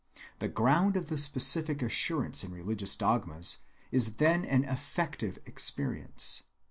[0.39, 3.57] The ground of the specific assurance in religious dogmas
[3.91, 6.41] is then an affective experience.